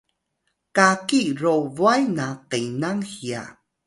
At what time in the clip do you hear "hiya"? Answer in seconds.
3.11-3.43